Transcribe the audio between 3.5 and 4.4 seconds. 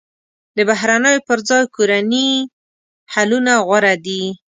غوره دي.